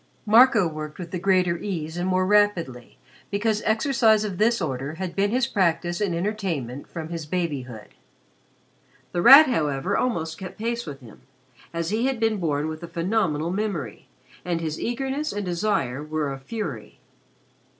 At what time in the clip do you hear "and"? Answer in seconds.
1.95-2.09, 6.01-6.15, 14.43-14.59, 15.31-15.45